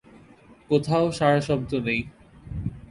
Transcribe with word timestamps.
কোথাও 0.69 1.05
সাড়াশব্দ 1.11 1.71
নাই। 1.85 1.99